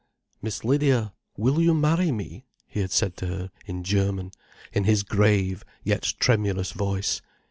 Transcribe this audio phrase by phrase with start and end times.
[0.41, 4.31] "Miss Lydia, will you marry me?" he had said to her in German,
[4.73, 7.21] in his grave, yet tremulous voice.